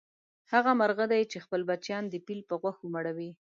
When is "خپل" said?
1.45-1.61